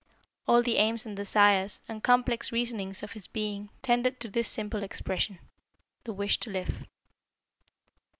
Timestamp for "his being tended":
3.11-4.19